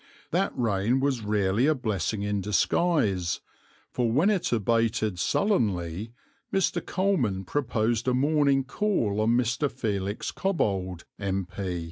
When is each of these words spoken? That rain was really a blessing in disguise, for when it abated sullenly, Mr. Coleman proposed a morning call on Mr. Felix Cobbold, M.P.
That 0.31 0.51
rain 0.57 0.99
was 0.99 1.21
really 1.21 1.67
a 1.67 1.75
blessing 1.75 2.23
in 2.23 2.41
disguise, 2.41 3.39
for 3.91 4.11
when 4.11 4.31
it 4.31 4.51
abated 4.51 5.19
sullenly, 5.19 6.11
Mr. 6.51 6.83
Coleman 6.83 7.45
proposed 7.45 8.07
a 8.07 8.15
morning 8.15 8.63
call 8.63 9.21
on 9.21 9.37
Mr. 9.37 9.71
Felix 9.71 10.31
Cobbold, 10.31 11.03
M.P. 11.19 11.79